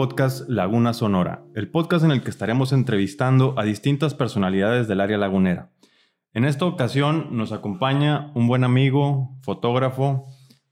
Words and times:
podcast 0.00 0.48
Laguna 0.48 0.94
Sonora, 0.94 1.44
el 1.54 1.70
podcast 1.70 2.06
en 2.06 2.10
el 2.10 2.22
que 2.22 2.30
estaremos 2.30 2.72
entrevistando 2.72 3.54
a 3.58 3.64
distintas 3.64 4.14
personalidades 4.14 4.88
del 4.88 4.98
área 4.98 5.18
lagunera. 5.18 5.72
En 6.32 6.46
esta 6.46 6.64
ocasión 6.64 7.36
nos 7.36 7.52
acompaña 7.52 8.32
un 8.34 8.48
buen 8.48 8.64
amigo, 8.64 9.36
fotógrafo 9.42 10.24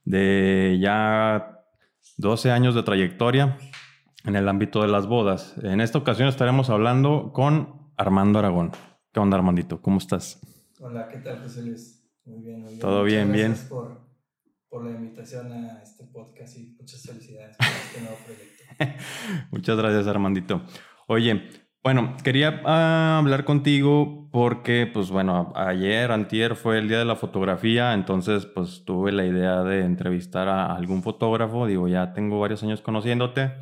de 0.06 0.78
ya 0.80 1.60
12 2.16 2.50
años 2.52 2.74
de 2.74 2.82
trayectoria 2.84 3.58
en 4.24 4.34
el 4.34 4.48
ámbito 4.48 4.80
de 4.80 4.88
las 4.88 5.06
bodas. 5.06 5.54
En 5.62 5.82
esta 5.82 5.98
ocasión 5.98 6.30
estaremos 6.30 6.70
hablando 6.70 7.30
con 7.34 7.92
Armando 7.98 8.38
Aragón. 8.38 8.70
¿Qué 9.12 9.20
onda, 9.20 9.36
Armandito? 9.36 9.82
¿Cómo 9.82 9.98
estás? 9.98 10.40
Hola, 10.80 11.06
¿qué 11.06 11.18
tal, 11.18 11.42
José 11.42 11.64
Luis? 11.64 12.02
Muy 12.24 12.40
bien, 12.40 12.60
muy 12.62 12.68
bien. 12.68 12.80
Todo 12.80 13.04
bien, 13.04 13.30
bien. 13.30 13.48
Gracias 13.48 13.68
por, 13.68 14.07
por 14.68 14.84
la 14.84 14.90
invitación 14.90 15.52
a 15.52 15.82
este 15.82 16.04
podcast 16.04 16.58
y 16.58 16.76
muchas 16.78 17.02
felicidades 17.02 17.56
por 17.56 17.66
este 17.66 18.00
nuevo 18.00 18.16
proyecto. 18.24 18.58
Muchas 19.50 19.76
gracias, 19.76 20.06
Armandito. 20.06 20.62
Oye, 21.06 21.48
bueno, 21.82 22.16
quería 22.22 22.60
ah, 22.64 23.18
hablar 23.18 23.44
contigo 23.44 24.28
porque, 24.30 24.90
pues 24.92 25.10
bueno, 25.10 25.52
ayer, 25.56 26.12
antier 26.12 26.54
fue 26.54 26.78
el 26.78 26.88
día 26.88 26.98
de 26.98 27.04
la 27.04 27.16
fotografía, 27.16 27.94
entonces 27.94 28.46
pues 28.46 28.84
tuve 28.84 29.10
la 29.12 29.24
idea 29.24 29.62
de 29.62 29.84
entrevistar 29.84 30.48
a 30.48 30.74
algún 30.74 31.02
fotógrafo, 31.02 31.66
digo, 31.66 31.88
ya 31.88 32.12
tengo 32.12 32.40
varios 32.40 32.62
años 32.62 32.82
conociéndote 32.82 33.52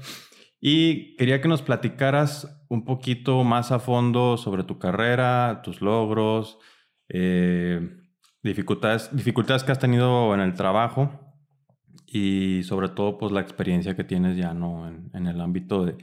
y 0.60 1.14
quería 1.16 1.40
que 1.40 1.48
nos 1.48 1.62
platicaras 1.62 2.64
un 2.68 2.84
poquito 2.84 3.44
más 3.44 3.70
a 3.70 3.78
fondo 3.78 4.36
sobre 4.36 4.64
tu 4.64 4.78
carrera, 4.78 5.60
tus 5.62 5.80
logros, 5.80 6.58
eh, 7.08 8.05
dificultades, 8.46 9.14
dificultades 9.14 9.64
que 9.64 9.72
has 9.72 9.78
tenido 9.78 10.34
en 10.34 10.40
el 10.40 10.54
trabajo 10.54 11.10
y 12.06 12.62
sobre 12.64 12.88
todo 12.88 13.18
pues 13.18 13.32
la 13.32 13.40
experiencia 13.40 13.96
que 13.96 14.04
tienes 14.04 14.36
ya 14.36 14.54
¿no? 14.54 14.88
en, 14.88 15.26
el 15.26 15.40
ámbito 15.40 15.84
de, 15.84 15.96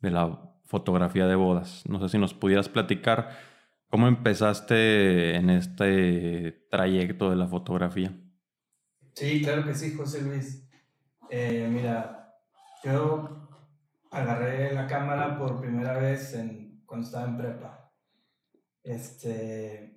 de, 0.00 0.10
la 0.10 0.52
fotografía 0.64 1.26
de 1.26 1.36
bodas. 1.36 1.84
No 1.88 2.00
sé 2.00 2.08
si 2.08 2.18
nos 2.18 2.34
pudieras 2.34 2.68
platicar 2.68 3.30
cómo 3.88 4.08
empezaste 4.08 5.36
en 5.36 5.50
este 5.50 6.66
trayecto 6.70 7.30
de 7.30 7.36
la 7.36 7.46
fotografía. 7.46 8.12
Sí, 9.14 9.42
claro 9.42 9.64
que 9.64 9.74
sí, 9.74 9.94
José 9.94 10.22
Luis. 10.22 10.68
Eh, 11.30 11.68
mira, 11.70 12.34
yo 12.82 13.48
agarré 14.10 14.74
la 14.74 14.86
cámara 14.86 15.38
por 15.38 15.60
primera 15.60 15.96
vez 15.98 16.34
en, 16.34 16.82
cuando 16.86 17.06
estaba 17.06 17.26
en 17.26 17.36
prepa. 17.36 17.92
Este, 18.82 19.93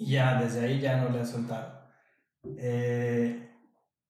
y 0.00 0.12
ya, 0.12 0.40
desde 0.40 0.64
ahí 0.64 0.80
ya 0.80 0.96
no 0.96 1.10
le 1.10 1.20
he 1.20 1.26
soltado. 1.26 1.78
Eh, 2.56 3.50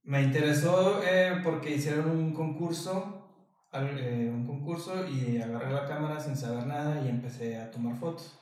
me 0.05 0.23
interesó 0.23 1.03
eh, 1.03 1.41
porque 1.43 1.75
hicieron 1.75 2.11
un 2.11 2.33
concurso, 2.33 3.29
eh, 3.73 4.31
un 4.33 4.47
concurso 4.47 5.09
y 5.09 5.39
agarré 5.43 5.73
la 5.73 5.89
cámara 5.89 6.21
sin 6.21 6.37
saber 6.37 6.65
nada 6.65 7.05
y 7.05 7.09
empecé 7.09 7.59
a 7.59 7.73
tomar 7.73 7.99
fotos. 7.99 8.39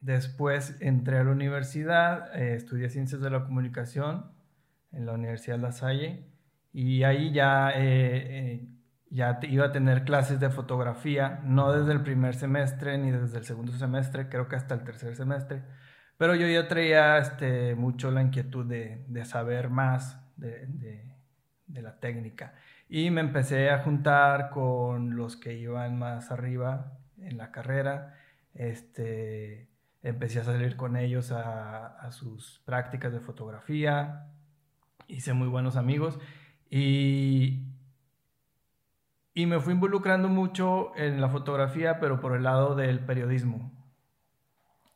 después 0.00 0.76
entré 0.80 1.18
a 1.18 1.24
la 1.24 1.32
universidad, 1.32 2.40
estudié 2.40 2.88
Ciencias 2.88 3.20
de 3.20 3.30
la 3.30 3.44
Comunicación 3.44 4.32
en 4.92 5.04
la 5.04 5.14
Universidad 5.14 5.58
La 5.58 5.72
Salle 5.72 6.30
y 6.72 7.02
ahí 7.02 7.32
ya 7.32 7.72
ya 9.10 9.40
iba 9.42 9.66
a 9.66 9.72
tener 9.72 10.04
clases 10.04 10.38
de 10.40 10.50
fotografía, 10.50 11.40
no 11.44 11.72
desde 11.72 11.92
el 11.92 12.02
primer 12.02 12.34
semestre 12.34 12.96
ni 12.96 13.10
desde 13.10 13.38
el 13.38 13.44
segundo 13.44 13.72
semestre, 13.72 14.28
creo 14.28 14.48
que 14.48 14.56
hasta 14.56 14.74
el 14.74 14.84
tercer 14.84 15.16
semestre, 15.16 15.62
pero 16.16 16.34
yo 16.36 16.46
ya 16.46 16.68
traía 16.68 17.18
este, 17.18 17.74
mucho 17.74 18.10
la 18.10 18.22
inquietud 18.22 18.66
de, 18.66 19.04
de 19.08 19.24
saber 19.24 19.68
más 19.68 20.20
de, 20.36 20.66
de, 21.66 21.82
la 21.82 21.98
técnica. 21.98 22.54
Y 22.88 23.10
me 23.10 23.20
empecé 23.20 23.70
a 23.70 23.78
juntar 23.78 24.50
con 24.50 25.16
los 25.16 25.36
que 25.36 25.54
iban 25.54 25.98
más 25.98 26.30
arriba 26.30 26.98
en 27.18 27.38
la 27.38 27.50
carrera, 27.52 28.18
este, 28.54 29.68
empecé 30.02 30.40
a 30.40 30.44
salir 30.44 30.76
con 30.76 30.96
ellos 30.96 31.32
a, 31.32 31.86
a 31.86 32.12
sus 32.12 32.60
prácticas 32.64 33.12
de 33.12 33.20
fotografía, 33.20 34.26
hice 35.08 35.32
muy 35.32 35.48
buenos 35.48 35.76
amigos 35.76 36.18
y, 36.68 37.64
y 39.40 39.46
me 39.46 39.58
fui 39.58 39.72
involucrando 39.72 40.28
mucho 40.28 40.92
en 40.96 41.18
la 41.18 41.30
fotografía, 41.30 41.98
pero 41.98 42.20
por 42.20 42.36
el 42.36 42.42
lado 42.42 42.74
del 42.74 43.00
periodismo. 43.00 43.72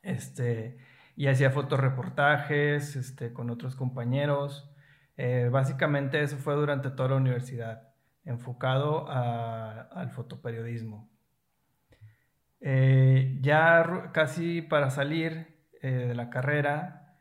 Este, 0.03 0.77
y 1.15 1.27
hacía 1.27 1.49
fotoreportajes 1.49 2.95
este, 2.95 3.33
con 3.33 3.49
otros 3.49 3.75
compañeros. 3.75 4.69
Eh, 5.17 5.49
básicamente 5.51 6.21
eso 6.21 6.37
fue 6.37 6.53
durante 6.53 6.91
toda 6.91 7.09
la 7.09 7.15
universidad, 7.15 7.89
enfocado 8.23 9.09
al 9.09 10.11
fotoperiodismo. 10.11 11.09
Eh, 12.61 13.39
ya 13.41 14.11
casi 14.13 14.61
para 14.61 14.91
salir 14.91 15.57
eh, 15.81 15.89
de 15.89 16.13
la 16.13 16.29
carrera, 16.29 17.17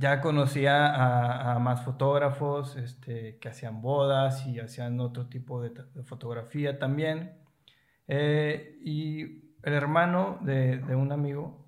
ya 0.00 0.22
conocía 0.22 1.52
a, 1.52 1.58
más 1.58 1.84
fotógrafos 1.84 2.74
este, 2.76 3.36
que 3.38 3.50
hacían 3.50 3.82
bodas 3.82 4.46
y 4.46 4.58
hacían 4.58 4.98
otro 4.98 5.26
tipo 5.28 5.60
de, 5.60 5.72
fotografía 6.04 6.78
también. 6.78 7.38
Eh, 8.08 8.78
y 8.82 9.52
el 9.62 9.74
hermano 9.74 10.38
de, 10.40 10.82
un 10.96 11.12
amigo, 11.12 11.66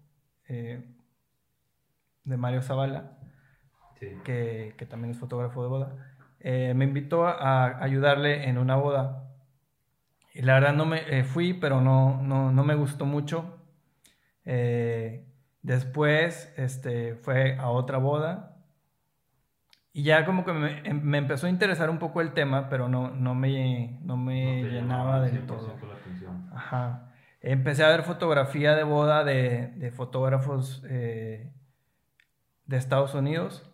eh, 0.49 0.83
de 2.25 2.37
Mario 2.39 2.63
Zavala, 2.63 3.19
que, 4.01 4.75
también 4.89 5.11
es 5.11 5.19
fotógrafo 5.19 5.63
de 5.63 5.69
boda, 5.69 6.15
eh, 6.41 6.73
me 6.75 6.87
invitó 6.87 7.27
a, 7.27 7.85
ayudarle 7.85 8.49
en 8.49 8.57
una 8.57 8.77
boda. 8.77 9.29
Y 10.33 10.41
la 10.41 10.55
verdad 10.55 10.73
no 10.73 10.87
me 10.87 11.23
fui, 11.25 11.53
pero 11.53 11.83
no, 11.83 12.23
no, 12.23 12.51
no, 12.51 12.65
me 12.65 12.77
gustó 12.77 13.05
mucho. 13.05 13.59
Después 15.63 16.53
este, 16.57 17.15
fue 17.15 17.57
a 17.57 17.71
otra 17.71 17.99
boda 17.99 18.53
y 19.93 20.05
ya 20.05 20.25
como 20.25 20.45
que 20.45 20.53
me, 20.53 20.79
em, 20.89 21.03
me, 21.03 21.19
empezó 21.19 21.47
a 21.47 21.51
interesar 21.51 21.91
un 21.91 21.99
poco 21.99 22.21
el 22.21 22.33
tema, 22.33 22.69
pero 22.69 22.89
no, 22.89 23.11
no 23.11 23.35
me, 23.35 23.99
no 24.03 24.17
me 24.17 24.65
llenaba 24.65 25.21
del 25.21 25.47
todo. 25.47 25.77
Ajá. 26.53 27.13
Empecé 27.41 27.85
a 27.85 27.89
ver 27.89 28.03
fotografía 28.03 28.75
de 28.75 28.85
boda 28.85 29.25
de, 29.25 29.69
de 29.77 29.91
fotógrafos 29.91 30.83
eh, 30.89 31.53
de 32.67 32.77
Estados 32.77 33.15
Unidos. 33.15 33.69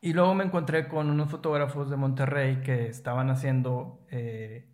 Y 0.00 0.12
luego 0.12 0.34
me 0.34 0.44
encontré 0.44 0.88
con 0.88 1.08
unos 1.08 1.30
fotógrafos 1.30 1.88
de 1.88 1.96
Monterrey 1.96 2.60
que 2.62 2.88
estaban 2.88 3.30
haciendo 3.30 4.04
eh, 4.10 4.68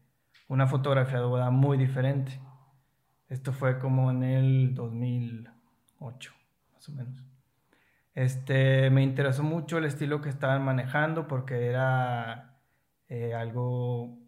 una 0.49 0.67
fotografía 0.67 1.19
de 1.21 1.27
boda 1.27 1.51
muy 1.51 1.77
diferente. 1.77 2.41
Esto 3.29 3.53
fue 3.53 3.79
como 3.79 4.11
en 4.11 4.23
el 4.25 4.75
2000. 4.75 5.51
8, 5.99 6.33
más 6.75 6.89
o 6.89 6.93
menos. 6.93 7.25
Este, 8.15 8.91
me 8.91 9.03
interesó 9.03 9.43
mucho 9.43 9.79
el 9.79 9.85
estilo 9.85 10.21
que 10.21 10.29
estaban 10.29 10.65
manejando 10.65 11.29
porque 11.29 11.67
era 11.67 12.59
eh, 13.09 13.35
algo 13.35 14.19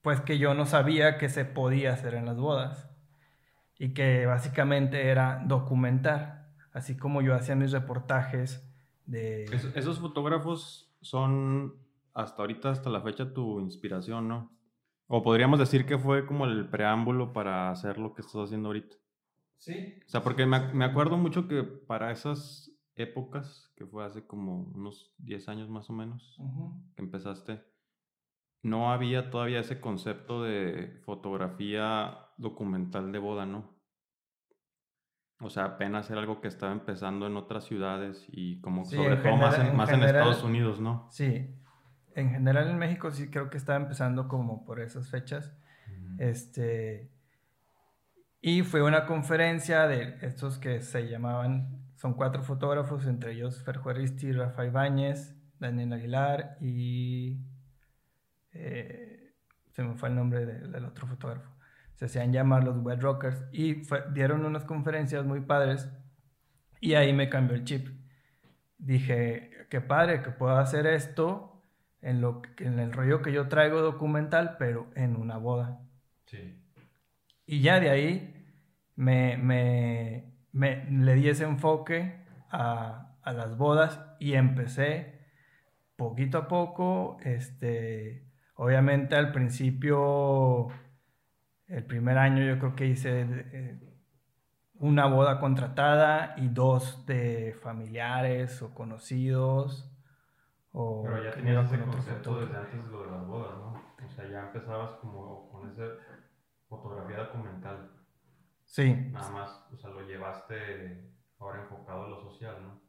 pues 0.00 0.20
que 0.20 0.38
yo 0.38 0.54
no 0.54 0.66
sabía 0.66 1.16
que 1.18 1.28
se 1.28 1.44
podía 1.44 1.92
hacer 1.92 2.14
en 2.14 2.26
las 2.26 2.38
bodas 2.38 2.88
y 3.78 3.94
que 3.94 4.26
básicamente 4.26 5.08
era 5.08 5.42
documentar, 5.46 6.48
así 6.72 6.96
como 6.96 7.22
yo 7.22 7.34
hacía 7.34 7.54
mis 7.54 7.72
reportajes 7.72 8.68
de... 9.06 9.44
esos 9.74 10.00
fotógrafos 10.00 10.92
son 11.00 11.74
hasta 12.14 12.42
ahorita, 12.42 12.70
hasta 12.70 12.90
la 12.90 13.00
fecha, 13.00 13.32
tu 13.32 13.60
inspiración, 13.60 14.28
¿no? 14.28 14.50
O 15.08 15.22
podríamos 15.22 15.58
decir 15.58 15.86
que 15.86 15.98
fue 15.98 16.26
como 16.26 16.46
el 16.46 16.68
preámbulo 16.68 17.32
para 17.32 17.70
hacer 17.70 17.98
lo 17.98 18.14
que 18.14 18.22
estás 18.22 18.36
haciendo 18.36 18.68
ahorita. 18.68 18.96
Sí. 19.62 19.94
O 20.04 20.08
sea, 20.08 20.24
porque 20.24 20.44
me, 20.44 20.74
me 20.74 20.84
acuerdo 20.84 21.16
mucho 21.16 21.46
que 21.46 21.62
para 21.62 22.10
esas 22.10 22.72
épocas, 22.96 23.72
que 23.76 23.86
fue 23.86 24.04
hace 24.04 24.26
como 24.26 24.64
unos 24.74 25.14
10 25.18 25.48
años 25.48 25.68
más 25.68 25.88
o 25.88 25.92
menos, 25.92 26.36
que 26.96 27.02
empezaste, 27.02 27.62
no 28.64 28.92
había 28.92 29.30
todavía 29.30 29.60
ese 29.60 29.80
concepto 29.80 30.42
de 30.42 31.00
fotografía 31.04 32.18
documental 32.38 33.12
de 33.12 33.18
boda, 33.20 33.46
¿no? 33.46 33.80
O 35.40 35.48
sea, 35.48 35.64
apenas 35.64 36.10
era 36.10 36.20
algo 36.20 36.40
que 36.40 36.48
estaba 36.48 36.72
empezando 36.72 37.28
en 37.28 37.36
otras 37.36 37.64
ciudades 37.64 38.26
y 38.32 38.60
como 38.60 38.84
sobre 38.84 39.16
todo 39.16 39.36
más, 39.36 39.60
en, 39.60 39.76
más 39.76 39.90
en, 39.90 40.02
Estados 40.02 40.42
Unidos, 40.42 40.80
¿no? 40.80 41.06
Sí, 41.12 41.54
en 42.16 42.30
general 42.30 42.68
en 42.68 42.78
México 42.78 43.12
sí 43.12 43.30
creo 43.30 43.48
que 43.48 43.58
estaba 43.58 43.78
empezando 43.78 44.26
como 44.26 44.64
por 44.64 44.80
esas 44.80 45.08
fechas. 45.08 45.56
Este, 46.18 47.11
y 48.44 48.62
fue 48.62 48.82
una 48.82 49.06
conferencia 49.06 49.86
de 49.86 50.18
estos 50.20 50.58
que 50.58 50.82
se 50.82 51.08
llamaban, 51.08 51.80
son 51.94 52.14
cuatro 52.14 52.42
fotógrafos, 52.42 53.06
entre 53.06 53.34
ellos 53.34 53.62
Fer 53.62 53.76
Juaristi, 53.76 54.32
Rafa 54.32 54.66
Ibáñez, 54.66 55.36
Daniel 55.60 55.92
Aguilar 55.92 56.56
y 56.60 57.38
eh, 58.52 59.32
se 59.70 59.84
me 59.84 59.94
fue 59.94 60.08
el 60.08 60.16
nombre 60.16 60.44
del 60.44 60.84
otro 60.84 61.06
fotógrafo. 61.06 61.48
Se 61.94 62.06
hacían 62.06 62.32
llamar 62.32 62.64
los 62.64 62.76
Wet 62.78 63.00
Rockers 63.00 63.44
y 63.52 63.82
dieron 64.12 64.44
unas 64.44 64.64
conferencias 64.64 65.24
muy 65.24 65.42
padres 65.42 65.88
y 66.80 66.94
ahí 66.94 67.12
me 67.12 67.28
cambió 67.28 67.56
el 67.56 67.62
chip. 67.62 67.88
Dije, 68.76 69.68
qué 69.70 69.80
padre 69.80 70.20
que 70.22 70.32
puedo 70.32 70.56
hacer 70.56 70.88
esto 70.88 71.62
en, 72.00 72.20
lo, 72.20 72.42
en 72.58 72.80
el 72.80 72.92
rollo 72.92 73.22
que 73.22 73.32
yo 73.32 73.46
traigo 73.46 73.80
documental, 73.82 74.56
pero 74.58 74.90
en 74.96 75.14
una 75.14 75.36
boda. 75.36 75.80
Sí. 76.26 76.58
Y 77.46 77.60
ya 77.60 77.78
de 77.80 77.90
ahí 77.90 78.31
me, 78.96 79.36
me, 79.36 80.34
me 80.52 80.84
le 80.90 81.14
di 81.14 81.28
ese 81.28 81.44
enfoque 81.44 82.24
a, 82.50 83.16
a, 83.22 83.32
las 83.32 83.56
bodas 83.56 84.00
y 84.18 84.34
empecé 84.34 85.20
poquito 85.96 86.38
a 86.38 86.48
poco, 86.48 87.16
este, 87.22 88.26
obviamente 88.54 89.16
al 89.16 89.32
principio, 89.32 90.68
el 91.68 91.84
primer 91.84 92.18
año 92.18 92.44
yo 92.44 92.58
creo 92.58 92.74
que 92.74 92.86
hice 92.86 93.22
eh, 93.22 93.80
una 94.74 95.06
boda 95.06 95.38
contratada 95.38 96.34
y 96.36 96.48
dos 96.48 97.06
de 97.06 97.56
familiares 97.62 98.62
o 98.62 98.74
conocidos. 98.74 99.88
O 100.72 101.04
Pero 101.04 101.22
ya 101.22 101.30
tenías 101.30 101.72
ese 101.72 101.84
concepto 101.84 102.40
desde 102.40 102.56
antes 102.56 102.84
de 102.84 102.90
lo 102.90 103.04
de 103.04 103.10
las 103.12 103.26
bodas, 103.26 103.58
¿no? 103.58 103.82
O 104.04 104.10
sea, 104.10 104.28
ya 104.28 104.40
empezabas 104.40 104.90
como 105.00 105.50
con 105.50 105.70
esa 105.70 105.84
fotografía 106.68 107.18
documental. 107.18 107.90
Sí. 108.72 108.94
Nada 109.12 109.30
más, 109.32 109.66
o 109.70 109.76
sea, 109.76 109.90
lo 109.90 110.00
llevaste 110.00 111.12
ahora 111.38 111.60
enfocado 111.60 112.06
a 112.06 112.08
lo 112.08 112.22
social, 112.22 112.56
¿no? 112.62 112.80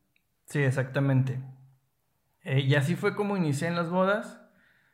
Sí, 0.45 0.63
exactamente. 0.63 1.43
Eh, 2.45 2.61
y 2.61 2.75
así 2.75 2.95
fue 2.95 3.17
como 3.17 3.35
inicié 3.35 3.67
en 3.67 3.75
las 3.75 3.89
bodas, 3.89 4.39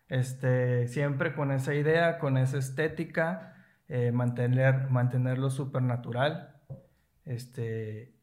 este, 0.08 0.88
siempre 0.88 1.36
con 1.36 1.52
esa 1.52 1.76
idea, 1.76 2.18
con 2.18 2.38
esa 2.38 2.58
estética, 2.58 3.56
eh, 3.88 4.12
mantener, 4.12 4.90
mantenerlo 4.90 5.52
supernatural, 5.52 6.60
este, 7.24 8.16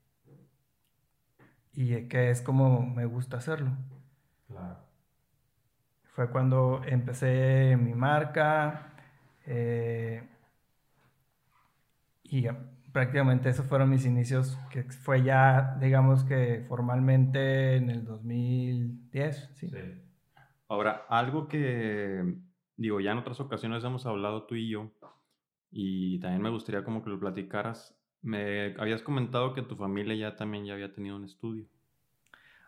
y 1.73 2.09
que 2.09 2.31
es 2.31 2.43
como 2.43 2.85
me 2.85 3.05
gusta 3.05 3.37
hacerlo. 3.37 3.77
Claro. 4.49 4.79
Fue 6.17 6.31
cuando 6.31 6.83
empecé 6.85 7.77
mi 7.77 7.95
marca 7.95 8.93
eh, 9.47 10.26
y 12.37 12.47
prácticamente 12.93 13.49
esos 13.49 13.67
fueron 13.67 13.91
mis 13.91 14.05
inicios, 14.05 14.59
que 14.71 14.83
fue 14.85 15.23
ya, 15.23 15.77
digamos 15.81 16.25
que 16.25 16.65
formalmente 16.69 17.77
en 17.77 17.91
el 17.91 18.05
2010. 18.05 19.51
Sí. 19.55 19.71
Ahora, 20.69 21.07
algo 21.09 21.49
que, 21.49 22.37
digo, 22.77 23.01
ya 23.01 23.13
en 23.13 23.19
otras 23.19 23.41
ocasiones 23.41 23.85
hemos 23.85 24.05
hablado 24.07 24.45
tú 24.45 24.55
y 24.55 24.69
yo, 24.69 24.91
y 25.71 26.19
también 26.21 26.43
me 26.43 26.51
gustaría 26.51 26.85
como 26.85 27.03
que 27.03 27.11
lo 27.11 27.21
platicaras. 27.21 27.99
Me 28.23 28.75
habías 28.79 29.03
comentado 29.03 29.55
que 29.55 29.63
tu 29.63 29.77
familia 29.77 30.15
ya 30.15 30.37
también 30.37 30.65
ya 30.65 30.75
había 30.75 30.93
tenido 30.93 31.17
un 31.17 31.25
estudio. 31.25 31.67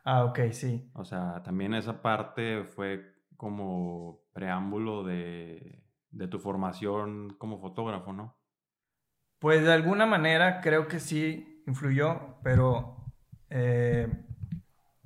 Ah, 0.04 0.24
ok, 0.24 0.38
sí. 0.52 0.88
O 0.94 1.04
sea, 1.04 1.42
también 1.42 1.74
esa 1.74 2.00
parte 2.00 2.64
fue 2.64 3.14
como 3.36 4.22
preámbulo 4.32 5.04
de, 5.04 5.82
de 6.10 6.28
tu 6.28 6.38
formación 6.38 7.34
como 7.38 7.60
fotógrafo, 7.60 8.12
¿no? 8.12 8.37
Pues 9.38 9.62
de 9.62 9.72
alguna 9.72 10.04
manera 10.06 10.60
creo 10.60 10.88
que 10.88 10.98
sí 10.98 11.62
influyó, 11.66 12.38
pero 12.42 12.96
eh, 13.50 14.08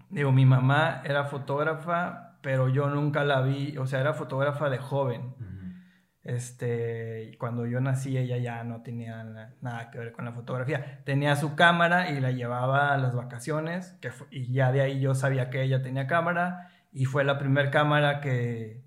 digo, 0.08 0.32
mi 0.32 0.46
mamá 0.46 1.02
era 1.04 1.24
fotógrafa, 1.24 2.38
pero 2.40 2.68
yo 2.68 2.88
nunca 2.88 3.24
la 3.24 3.42
vi, 3.42 3.76
o 3.76 3.86
sea, 3.86 4.00
era 4.00 4.14
fotógrafa 4.14 4.70
de 4.70 4.78
joven. 4.78 5.34
Este, 6.24 7.36
cuando 7.40 7.66
yo 7.66 7.80
nací 7.80 8.16
ella 8.16 8.36
ya 8.36 8.62
no 8.62 8.82
tenía 8.82 9.24
nada 9.60 9.90
que 9.90 9.98
ver 9.98 10.12
con 10.12 10.24
la 10.24 10.32
fotografía. 10.32 11.02
Tenía 11.04 11.34
su 11.34 11.56
cámara 11.56 12.10
y 12.10 12.20
la 12.20 12.30
llevaba 12.30 12.94
a 12.94 12.98
las 12.98 13.14
vacaciones, 13.14 13.98
que 14.00 14.12
y 14.30 14.52
ya 14.52 14.70
de 14.70 14.82
ahí 14.82 15.00
yo 15.00 15.14
sabía 15.14 15.50
que 15.50 15.62
ella 15.62 15.82
tenía 15.82 16.06
cámara 16.06 16.70
y 16.92 17.06
fue 17.06 17.24
la 17.24 17.38
primera 17.38 17.70
cámara 17.70 18.20
que, 18.20 18.84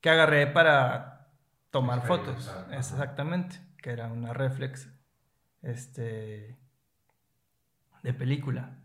que 0.00 0.10
agarré 0.10 0.48
para 0.48 1.28
tomar 1.70 2.02
fotos. 2.02 2.52
Exactamente 2.72 3.65
que 3.86 3.92
era 3.92 4.08
una 4.08 4.32
reflex 4.32 4.92
este, 5.62 6.56
de 8.02 8.12
película. 8.14 8.80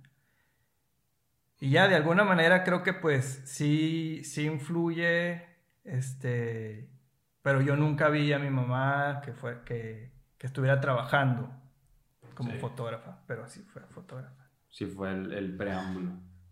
Y 1.59 1.71
ya 1.71 1.87
de 1.87 1.95
alguna 1.95 2.23
manera 2.23 2.63
creo 2.63 2.83
que 2.83 2.93
pues 2.93 3.41
sí, 3.45 4.21
sí 4.23 4.45
influye, 4.45 5.43
este, 5.83 6.87
pero 7.41 7.61
yo 7.61 7.75
nunca 7.75 8.09
vi 8.09 8.31
a 8.31 8.37
mi 8.37 8.51
mamá 8.51 9.21
que, 9.25 9.33
fue, 9.33 9.63
que, 9.63 10.11
que 10.37 10.45
estuviera 10.45 10.79
trabajando 10.79 11.49
como 12.35 12.51
fotógrafa, 12.59 13.23
pero 13.25 13.47
sí 13.47 13.63
fue 13.63 13.81
fotógrafa. 13.87 14.51
Sí 14.69 14.85
fue 14.85 15.13
el, 15.13 15.33
el 15.33 15.57
preámbulo. 15.57 16.11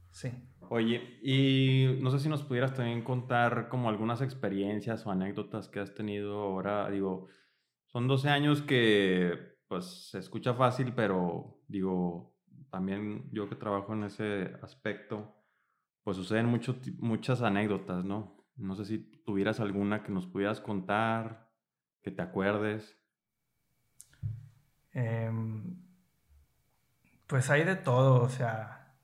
Sí. 0.10 0.31
Oye, 0.69 1.19
y 1.22 2.00
no 2.02 2.10
sé 2.10 2.18
si 2.18 2.30
nos 2.30 2.42
pudieras 2.42 2.74
también 2.74 3.04
contar 3.04 3.69
como 3.69 3.90
algunas 3.90 4.24
experiencias 4.24 5.06
o 5.06 5.12
anécdotas 5.12 5.68
que 5.68 5.80
has 5.80 5.94
tenido 5.94 6.42
ahora, 6.42 6.90
digo, 6.90 7.28
son 7.92 8.08
12 8.08 8.30
años 8.30 8.62
que, 8.62 9.58
pues, 9.68 10.10
se 10.12 10.20
escucha 10.20 10.54
fácil, 10.54 10.94
pero 10.94 11.60
digo, 11.68 12.36
también 12.70 13.30
yo 13.32 13.50
que 13.50 13.56
trabajo 13.56 13.94
en 13.94 14.04
ese 14.04 14.54
aspecto, 14.62 15.36
pues 16.04 16.18
suceden 16.18 16.46
mucho, 16.46 16.80
muchas 17.00 17.42
anécdotas, 17.42 18.06
¿no? 18.06 18.46
No 18.56 18.76
sé 18.76 18.86
si 18.86 19.00
tuvieras 19.26 19.60
alguna 19.60 20.04
que 20.04 20.12
nos 20.12 20.28
pudieras 20.28 20.62
contar, 20.62 21.50
que 22.04 22.12
te 22.12 22.22
acuerdes. 22.22 22.96
Em, 24.92 25.78
pues 27.26 27.50
hay 27.50 27.64
de 27.64 27.76
todo, 27.76 28.22
o 28.22 28.30
sea, 28.30 28.96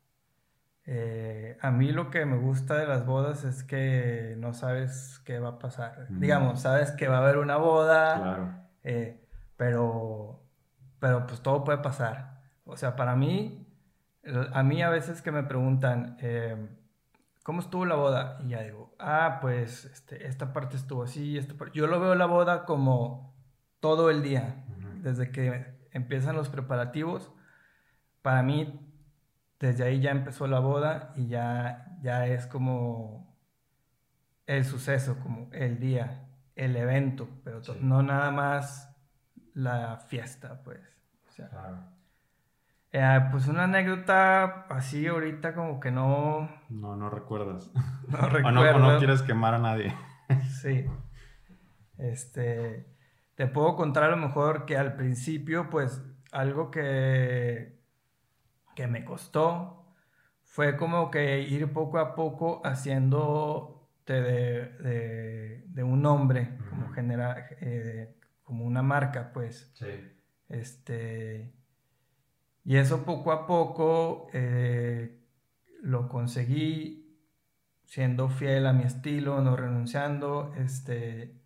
eh, 0.86 1.58
a 1.62 1.72
mí 1.72 1.92
lo 1.92 2.12
que 2.12 2.26
me 2.26 2.38
gusta 2.38 2.78
de 2.78 2.86
las 2.86 3.06
bodas 3.06 3.44
es 3.46 3.64
que 3.64 4.36
no 4.38 4.54
sabes 4.54 5.22
qué 5.26 5.40
va 5.40 5.50
a 5.50 5.60
pasar. 5.60 6.08
Digamos, 6.10 6.62
sabes 6.62 6.92
que 6.92 7.08
va 7.08 7.18
a 7.18 7.22
haber 7.22 7.38
una 7.40 7.58
boda. 7.58 8.18
Claro 8.18 8.65
eh, 8.86 9.20
pero, 9.58 10.44
pero 11.00 11.28
pues 11.28 11.42
todo 11.42 11.64
puede 11.64 11.80
pasar. 11.80 12.44
O 12.66 12.78
sea, 12.78 12.96
para 12.96 13.16
mí, 13.16 13.68
a 14.54 14.64
mí 14.64 14.82
a 14.82 14.90
veces 14.90 15.22
que 15.22 15.32
me 15.32 15.44
preguntan, 15.44 16.18
em, 16.22 16.70
¿cómo 17.44 17.62
estuvo 17.62 17.86
la 17.86 17.96
boda? 17.96 18.38
Y 18.44 18.50
ya 18.50 18.62
digo, 18.62 18.96
ah, 19.00 19.40
pues 19.42 19.86
este, 19.86 20.28
esta 20.28 20.54
parte 20.54 20.78
estuvo 20.78 21.04
así, 21.04 21.38
esta 21.38 21.56
parte. 21.56 21.78
Yo 21.78 21.88
lo 21.88 22.00
veo 22.00 22.16
la 22.16 22.28
boda 22.28 22.66
como 22.66 23.36
todo 23.80 24.10
el 24.10 24.24
día, 24.24 24.66
desde 25.02 25.32
que 25.32 25.76
empiezan 25.92 26.36
los 26.36 26.50
preparativos. 26.50 27.32
Para 28.22 28.44
mí, 28.44 28.80
desde 29.60 29.84
ahí 29.84 30.00
ya 30.00 30.12
empezó 30.12 30.48
la 30.48 30.60
boda 30.60 31.12
y 31.16 31.28
ya, 31.28 31.98
ya 32.02 32.28
es 32.28 32.48
como 32.48 33.36
el 34.48 34.64
suceso, 34.66 35.18
como 35.20 35.50
el 35.54 35.80
día 35.80 36.25
el 36.56 36.76
evento, 36.76 37.28
pero 37.44 37.62
no 37.82 38.02
nada 38.02 38.32
más 38.32 38.96
la 39.54 39.98
fiesta, 39.98 40.62
pues. 40.64 40.80
Eh, 42.92 43.20
pues 43.32 43.48
una 43.48 43.66
anécdota 43.66 44.68
así 44.70 45.06
ahorita 45.08 45.54
como 45.54 45.82
que 45.82 45.92
no... 45.92 46.50
No, 46.70 46.96
no 46.96 47.10
recuerdas. 47.10 47.70
No 48.08 48.30
recuerdo. 48.30 48.76
o, 48.76 48.80
no, 48.80 48.98
quieres 49.00 49.22
quemar 49.22 49.56
a 49.56 49.60
nadie. 49.60 49.94
sí. 50.62 50.86
Este, 51.98 52.88
te 53.36 53.48
puedo 53.48 53.76
contar 53.76 54.04
a 54.04 54.10
lo 54.10 54.18
mejor 54.18 54.66
que 54.66 54.78
al 54.78 54.96
principio, 54.96 55.70
pues, 55.70 56.04
algo 56.32 56.72
que, 56.72 57.82
que 58.76 58.88
me 58.88 59.04
costó 59.04 59.86
fue 60.44 60.78
como 60.78 61.12
que 61.12 61.42
ir 61.42 61.74
poco 61.74 62.00
a 62.00 62.16
poco 62.16 62.62
haciendo 62.64 63.75
de, 64.14 65.64
de, 65.68 65.84
un 65.84 66.02
nombre, 66.02 66.58
como, 66.70 66.92
genera, 66.94 67.48
eh, 67.62 68.16
como 68.44 68.66
una 68.66 68.82
marca, 68.82 69.32
pues. 69.34 69.72
Sí. 69.74 69.88
Este, 70.50 71.54
y 72.64 72.78
eso 72.78 73.04
poco 73.04 73.32
a 73.32 73.48
poco 73.48 74.28
eh, 74.34 75.20
lo 75.82 76.08
conseguí 76.08 77.06
siendo 77.86 78.30
fiel 78.30 78.66
a 78.66 78.74
mi 78.74 78.84
estilo, 78.84 79.42
no 79.42 79.56
renunciando, 79.56 80.54
este, 80.58 81.40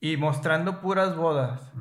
y 0.00 0.16
mostrando 0.16 0.80
puras 0.80 1.16
bodas. 1.16 1.72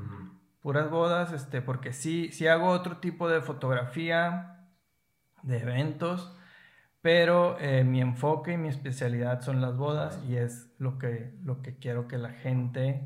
Puras 0.61 0.89
bodas, 0.89 1.31
este, 1.31 1.61
porque 1.61 1.93
sí, 1.93 2.31
sí 2.31 2.47
hago 2.47 2.69
otro 2.69 2.97
tipo 2.97 3.29
de 3.29 3.41
fotografía, 3.41 4.67
de 5.43 5.59
eventos, 5.59 6.35
pero 7.05 7.55
eh, 7.59 7.83
mi 7.83 8.01
enfoque 8.01 8.53
y 8.53 8.57
mi 8.57 8.67
especialidad 8.67 9.41
son 9.41 9.61
las 9.61 9.77
bodas 9.77 10.19
y 10.27 10.37
es 10.37 10.73
lo 10.79 10.97
que, 10.97 11.35
lo 11.43 11.61
que 11.61 11.77
quiero 11.77 12.07
que 12.07 12.17
la 12.17 12.31
gente 12.31 13.05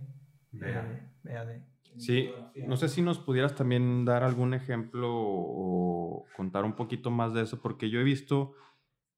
vea, 0.54 1.12
vea 1.22 1.44
de... 1.44 1.66
Sí, 1.98 2.32
no 2.66 2.78
sé 2.78 2.88
si 2.88 3.02
nos 3.02 3.20
pudieras 3.20 3.56
también 3.56 4.06
dar 4.06 4.24
algún 4.24 4.54
ejemplo 4.54 5.10
o 5.12 6.26
contar 6.38 6.64
un 6.64 6.78
poquito 6.78 7.12
más 7.12 7.34
de 7.34 7.42
eso, 7.42 7.62
porque 7.62 7.90
yo 7.90 8.00
he 8.00 8.06
visto 8.06 8.54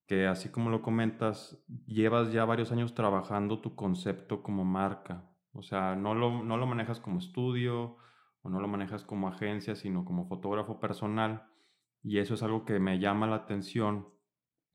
que 0.07 0.25
así 0.25 0.50
como 0.50 0.71
lo 0.71 0.81
comentas, 0.81 1.63
llevas 1.85 2.31
ya 2.33 2.43
varios 2.45 2.71
años 2.71 2.95
trabajando 2.95 3.61
tu 3.61 3.75
concepto 3.75 4.41
como 4.41 4.65
marca. 4.65 5.29
O 5.53 5.61
sea, 5.61 5.95
no 5.95 6.15
lo, 6.15 6.43
no 6.43 6.57
lo 6.57 6.65
manejas 6.65 7.00
como 7.00 7.19
estudio 7.19 7.97
o 8.41 8.50
no 8.50 8.59
lo 8.59 8.67
manejas 8.67 9.03
como 9.03 9.27
agencia, 9.27 9.75
sino 9.75 10.05
como 10.05 10.25
fotógrafo 10.25 10.79
personal. 10.79 11.43
Y 12.01 12.17
eso 12.17 12.33
es 12.33 12.41
algo 12.41 12.65
que 12.65 12.79
me 12.79 12.97
llama 12.97 13.27
la 13.27 13.35
atención 13.35 14.07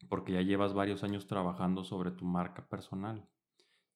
porque 0.09 0.33
ya 0.33 0.43
llevas 0.43 0.75
varios 0.75 1.05
años 1.05 1.27
trabajando 1.27 1.85
sobre 1.85 2.11
tu 2.11 2.25
marca 2.25 2.69
personal. 2.69 3.29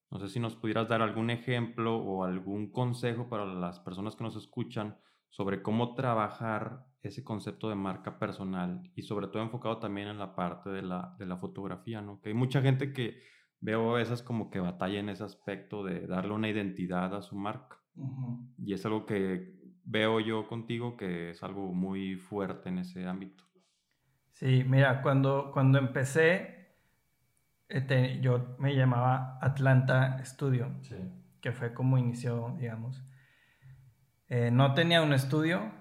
No 0.09 0.19
sé 0.19 0.27
si 0.27 0.39
nos 0.39 0.55
pudieras 0.55 0.89
dar 0.89 1.01
algún 1.01 1.29
ejemplo 1.29 1.97
o 1.97 2.23
algún 2.23 2.71
consejo 2.71 3.29
para 3.29 3.45
las 3.45 3.79
personas 3.79 4.15
que 4.15 4.23
nos 4.23 4.35
escuchan 4.35 4.97
sobre 5.29 5.61
cómo 5.61 5.95
trabajar 5.95 6.85
ese 7.01 7.23
concepto 7.23 7.69
de 7.69 7.75
marca 7.75 8.19
personal 8.19 8.81
y 8.95 9.03
sobre 9.03 9.27
todo 9.27 9.41
enfocado 9.41 9.79
también 9.79 10.09
en 10.09 10.19
la 10.19 10.35
parte 10.35 10.69
de 10.69 10.81
la, 10.81 11.15
de 11.17 11.25
la 11.25 11.37
fotografía, 11.37 12.01
¿no? 12.01 12.19
Que 12.21 12.29
hay 12.29 12.35
mucha 12.35 12.61
gente 12.61 12.91
que 12.93 13.21
veo 13.61 13.91
a 13.91 13.99
veces 13.99 14.21
como 14.21 14.49
que 14.49 14.59
batalla 14.59 14.99
en 14.99 15.09
ese 15.09 15.23
aspecto 15.23 15.83
de 15.83 16.05
darle 16.07 16.33
una 16.33 16.49
identidad 16.49 17.15
a 17.15 17.21
su 17.21 17.35
marca. 17.35 17.79
Y 18.57 18.73
es 18.73 18.85
algo 18.85 19.05
que 19.05 19.55
veo 19.85 20.19
yo 20.19 20.47
contigo 20.47 20.97
que 20.97 21.31
es 21.31 21.43
algo 21.43 21.73
muy 21.73 22.15
fuerte 22.15 22.69
en 22.69 22.79
ese 22.79 23.05
ámbito. 23.05 23.43
Sí, 24.33 24.63
mira, 24.67 25.01
cuando, 25.01 25.51
cuando 25.51 25.77
empecé, 25.77 26.61
este, 27.69 28.19
yo 28.21 28.55
me 28.57 28.75
llamaba 28.75 29.37
Atlanta 29.41 30.19
Studio, 30.25 30.71
que 31.41 31.51
fue 31.51 31.73
como 31.73 31.97
inició, 31.97 32.55
digamos. 32.59 33.03
Eh, 34.27 34.51
no 34.51 34.73
tenía 34.73 35.01
un 35.01 35.13
estudio, 35.13 35.71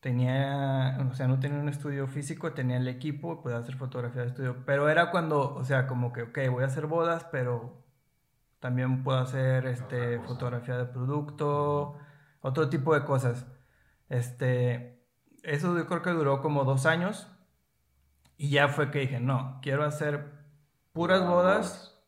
tenía, 0.00 0.98
o 1.10 1.14
sea, 1.14 1.28
no 1.28 1.38
tenía 1.40 1.58
un 1.58 1.68
estudio 1.68 2.06
físico, 2.06 2.52
tenía 2.52 2.78
el 2.78 2.88
equipo, 2.88 3.42
podía 3.42 3.58
hacer 3.58 3.76
fotografía 3.76 4.22
de 4.22 4.28
estudio, 4.28 4.64
pero 4.66 4.88
era 4.88 5.10
cuando, 5.10 5.54
o 5.54 5.64
sea, 5.64 5.86
como 5.86 6.12
que, 6.12 6.22
ok, 6.22 6.38
voy 6.50 6.64
a 6.64 6.66
hacer 6.66 6.86
bodas, 6.86 7.26
pero 7.30 7.84
también 8.60 9.02
puedo 9.02 9.18
hacer 9.18 9.66
este, 9.66 10.20
fotografía 10.20 10.76
de 10.76 10.84
producto, 10.86 11.96
otro 12.40 12.68
tipo 12.68 12.94
de 12.94 13.04
cosas. 13.04 13.46
Este, 14.08 15.04
eso 15.42 15.76
yo 15.76 15.86
creo 15.86 16.02
que 16.02 16.10
duró 16.10 16.42
como 16.42 16.64
dos 16.64 16.86
años 16.86 17.28
y 18.40 18.48
ya 18.48 18.68
fue 18.68 18.90
que 18.90 19.00
dije, 19.00 19.20
no, 19.20 19.58
quiero 19.60 19.84
hacer 19.84 20.32
puras 20.94 21.28
bodas 21.28 22.02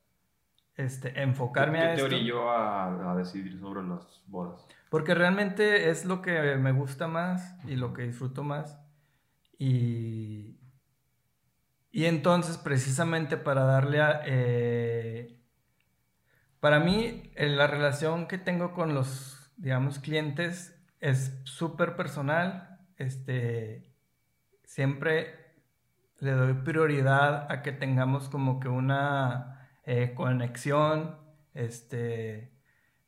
este, 0.76 1.20
enfocarme 1.20 1.78
a 1.80 1.92
esto. 1.92 2.04
¿Qué 2.06 2.08
te 2.08 2.16
orilló 2.16 2.50
a, 2.50 3.12
a, 3.12 3.16
decidir 3.16 3.60
sobre 3.60 3.82
las 3.82 4.22
bodas? 4.28 4.66
Porque 4.88 5.14
realmente 5.14 5.90
es 5.90 6.06
lo 6.06 6.22
que 6.22 6.56
me 6.56 6.72
gusta 6.72 7.06
más 7.06 7.54
y 7.66 7.76
lo 7.76 7.92
que 7.92 8.04
disfruto 8.04 8.42
más. 8.44 8.80
Y, 9.58 10.58
y 11.90 12.06
entonces, 12.06 12.56
precisamente 12.56 13.36
para 13.36 13.64
darle 13.64 14.00
a... 14.00 14.22
Eh, 14.24 15.38
para 16.60 16.80
mí, 16.80 17.30
la 17.36 17.66
relación 17.66 18.26
que 18.26 18.38
tengo 18.38 18.72
con 18.72 18.94
los, 18.94 19.52
digamos, 19.58 19.98
clientes 19.98 20.82
es 20.98 21.38
súper 21.44 21.94
personal. 21.94 22.78
Este, 22.96 23.92
siempre 24.64 25.41
le 26.22 26.32
doy 26.32 26.54
prioridad 26.54 27.50
a 27.50 27.62
que 27.62 27.72
tengamos 27.72 28.28
como 28.28 28.60
que 28.60 28.68
una 28.68 29.68
eh, 29.84 30.12
conexión, 30.14 31.16
este, 31.52 32.52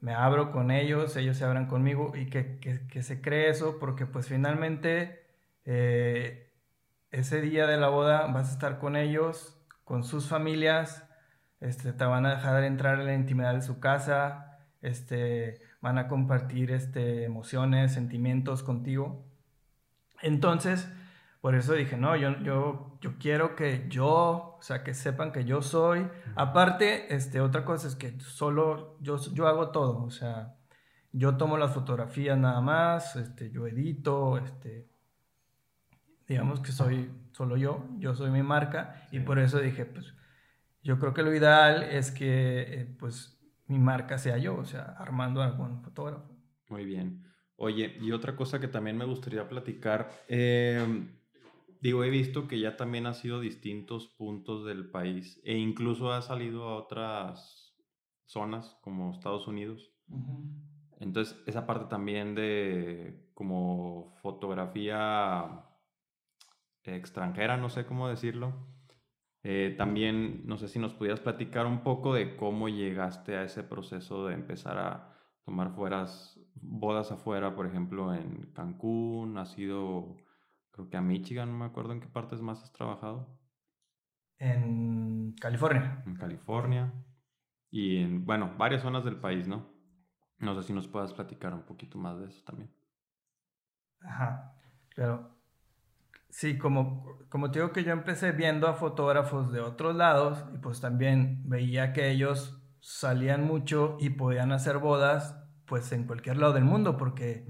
me 0.01 0.15
abro 0.15 0.51
con 0.51 0.73
ellos, 0.73 1.17
ellos 1.17 1.37
se 1.37 1.45
abran 1.45 1.67
conmigo 1.67 2.13
y 2.17 2.27
que, 2.29 2.59
que, 2.59 3.03
se 3.05 3.21
cree 3.21 3.51
eso 3.51 3.79
porque 3.79 4.05
pues 4.07 4.27
finalmente 4.27 5.29
eh, 5.65 6.53
ese 7.13 7.41
día 7.41 7.69
de 7.69 7.77
la 7.77 7.89
boda 7.89 8.27
vas 8.27 8.51
a 8.51 8.53
estar 8.55 8.81
con 8.81 8.97
ellos, 8.97 9.65
con 9.85 10.03
sus 10.03 10.29
familias, 10.29 11.05
este, 11.61 11.93
te 11.93 12.05
van 12.05 12.27
a 12.27 12.35
dejar 12.35 12.65
entrar 12.65 12.99
en 12.99 13.07
la 13.07 13.15
intimidad 13.15 13.55
de 13.55 13.63
su 13.63 13.79
casa, 13.79 14.59
este, 14.83 15.61
van 15.81 15.99
a 15.99 16.09
compartir 16.09 16.73
este, 16.73 17.23
emociones, 17.23 17.93
sentimientos 17.93 18.65
contigo. 18.65 19.25
Entonces, 20.21 20.89
por 21.45 21.55
eso 21.55 21.75
dije, 21.75 21.99
no, 21.99 22.17
yo, 22.17 22.41
yo, 22.41 22.97
yo 23.03 23.19
quiero 23.19 23.55
que 23.55 23.85
yo, 23.91 24.57
o 24.59 24.63
sea, 24.63 24.83
que 24.83 24.95
sepan 24.95 25.31
que 25.31 25.45
yo 25.45 25.61
soy. 25.61 26.09
Aparte, 26.37 27.15
este, 27.15 27.43
otra 27.43 27.67
cosa 27.67 27.87
es 27.87 27.97
que 27.97 28.19
solo 28.19 28.97
yo, 29.03 29.19
yo 29.35 29.47
hago 29.47 29.69
todo, 29.69 30.05
o 30.05 30.11
sea, 30.11 30.57
yo 31.13 31.37
tomo 31.37 31.59
las 31.59 31.75
fotografías 31.75 32.39
nada 32.39 32.63
más, 32.63 33.17
este, 33.17 33.51
yo 33.51 33.67
edito, 33.67 34.39
este, 34.39 34.89
digamos 36.27 36.61
que 36.61 36.73
soy 36.73 37.11
solo 37.33 37.59
yo, 37.59 37.91
yo 37.99 38.15
soy 38.15 38.31
mi 38.31 38.43
marca 38.43 39.07
y 39.13 39.21
por 39.21 39.39
eso 39.39 39.59
dije, 39.59 39.85
pues, 39.85 40.15
yo 40.83 40.99
creo 40.99 41.13
que 41.13 41.23
lo 41.23 41.35
ideal 41.35 41.83
es 41.83 42.11
que, 42.11 42.63
eh, 42.63 42.97
pues, 42.99 43.39
mi 43.67 43.79
marca 43.79 44.17
sea 44.17 44.39
yo, 44.39 44.57
o 44.57 44.65
sea, 44.65 44.97
Armando 44.99 45.43
algún 45.43 45.83
fotógrafo. 45.83 46.35
Muy 46.71 46.87
bien. 46.87 47.23
Oye, 47.57 47.99
y 48.01 48.13
otra 48.13 48.35
cosa 48.35 48.59
que 48.59 48.69
también 48.69 48.97
me 48.97 49.05
gustaría 49.05 49.47
platicar, 49.47 50.09
eh, 50.27 51.07
Digo, 51.85 52.03
he 52.03 52.09
visto 52.09 52.49
que 52.49 52.59
ya 52.59 52.79
también 52.79 53.05
ha 53.07 53.13
sido 53.13 53.41
distintos 53.41 54.09
puntos 54.09 54.65
del 54.65 54.89
país 54.91 55.39
e 55.45 55.59
incluso 55.59 56.13
ha 56.13 56.23
salido 56.23 56.65
a 56.67 56.77
otras 56.77 57.77
zonas 58.25 58.79
como 58.81 59.13
Estados 59.13 59.47
Unidos. 59.47 59.93
Entonces, 60.99 61.39
esa 61.47 61.67
parte 61.67 61.85
también 61.91 62.35
de 62.35 63.29
como 63.35 64.15
fotografía 64.23 65.63
extranjera, 66.85 67.59
no 67.59 67.69
sé 67.69 67.85
cómo 67.85 68.09
decirlo. 68.09 68.55
Eh, 69.43 69.75
también, 69.77 70.41
no 70.47 70.57
sé 70.57 70.69
si 70.69 70.79
nos 70.79 70.95
pudieras 70.95 71.21
platicar 71.21 71.67
un 71.67 71.83
poco 71.83 72.15
de 72.15 72.35
cómo 72.37 72.71
llegaste 72.71 73.37
a 73.37 73.45
ese 73.45 73.63
proceso 73.63 74.27
de 74.27 74.33
empezar 74.33 74.79
a 74.79 75.15
tomar 75.45 75.75
fueras, 75.75 76.41
bodas 76.55 77.13
afuera, 77.13 77.55
por 77.55 77.67
ejemplo, 77.67 78.15
en 78.15 78.53
Cancún, 78.55 79.37
ha 79.37 79.45
sido 79.45 80.17
creo 80.75 80.89
que 80.91 80.97
a 80.97 81.01
Michigan, 81.01 81.53
no 81.53 81.59
me 81.59 81.65
acuerdo 81.67 81.93
en 81.93 82.01
qué 82.01 82.09
partes 82.09 82.41
más 82.41 82.61
has 82.63 82.73
trabajado. 82.73 83.39
En 84.39 85.33
California. 85.41 86.03
En 86.05 86.17
California. 86.17 86.93
Y 87.71 87.99
en, 87.99 88.27
bueno, 88.27 88.55
varias 88.59 88.83
zonas 88.83 89.05
del 89.05 89.21
país, 89.21 89.47
¿no? 89.47 89.73
No 90.39 90.55
sé 90.57 90.67
si 90.67 90.73
nos 90.73 90.89
puedas 90.89 91.13
platicar 91.13 91.55
un 91.55 91.63
poquito 91.63 91.97
más 91.97 92.19
de 92.19 92.27
eso 92.27 92.43
también. 92.45 92.75
Ajá, 94.01 94.57
claro. 94.89 95.31
Sí, 96.29 96.59
como, 96.59 97.19
como 97.29 97.53
te 97.53 97.61
digo 97.61 97.73
que 97.73 97.85
yo 97.85 97.93
empecé 97.93 98.33
viendo 98.33 98.67
a 98.67 98.75
fotógrafos 98.75 99.53
de 99.53 99.61
otros 99.61 99.95
lados 99.95 100.45
y 100.53 100.59
pues 100.59 100.81
también 100.81 101.49
veía 101.49 101.93
que 101.93 102.11
ellos 102.11 102.61
salían 102.81 103.45
mucho 103.45 103.97
y 104.01 104.11
podían 104.11 104.51
hacer 104.51 104.79
bodas 104.79 105.41
pues 105.67 105.93
en 105.93 106.05
cualquier 106.05 106.39
lado 106.39 106.53
del 106.53 106.65
mundo 106.65 106.97
porque 106.97 107.47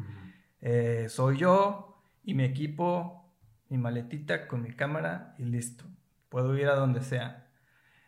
eh, 0.61 1.07
soy 1.09 1.39
yo, 1.39 1.94
y 2.25 2.35
mi 2.35 2.45
equipo, 2.45 3.33
mi 3.69 3.79
maletita 3.79 4.49
con 4.49 4.63
mi 4.63 4.73
cámara 4.73 5.35
y 5.39 5.45
listo. 5.45 5.85
Puedo 6.29 6.57
ir 6.57 6.69
a 6.69 6.75
donde 6.75 7.03
sea. 7.03 7.47